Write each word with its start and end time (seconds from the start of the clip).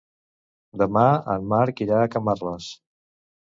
Demà 0.83 1.03
en 1.35 1.45
Marc 1.53 1.85
irà 1.87 2.01
a 2.07 2.11
Camarles. 2.17 2.73